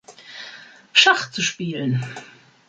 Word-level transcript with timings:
Schach 0.93 1.29
zu 1.31 1.43
spielen. 1.43 2.03